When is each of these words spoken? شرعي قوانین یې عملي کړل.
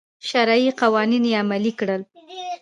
شرعي 0.29 0.67
قوانین 0.79 1.23
یې 1.29 1.35
عملي 1.43 1.71
کړل. 1.79 2.01